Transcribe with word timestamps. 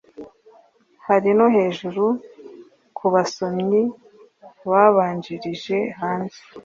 kuri 1.01 1.29
no 1.37 1.47
hejuru 1.55 2.05
kubasomyi 2.97 3.81
babanjirije 4.69 5.77
hanze 5.99 6.39